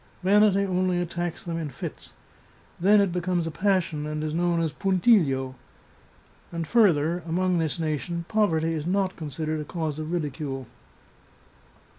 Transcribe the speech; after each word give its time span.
Vanity 0.23 0.65
only 0.65 0.99
attacks 0.99 1.43
them 1.43 1.59
in 1.59 1.69
fits. 1.69 2.13
Then 2.79 2.99
it 2.99 3.11
be 3.11 3.21
comes 3.21 3.45
a 3.45 3.51
passion, 3.51 4.07
and 4.07 4.23
is 4.23 4.33
known 4.33 4.59
as 4.59 4.73
puntiglio. 4.73 5.53
And, 6.51 6.65
further, 6.67 7.19
among 7.19 7.59
this 7.59 7.77
nation 7.77 8.25
poverty 8.27 8.73
is 8.73 8.87
not 8.87 9.15
considered 9.15 9.59
a 9.59 9.63
cause 9.63 9.99
of 9.99 10.11
ridicule. 10.11 10.65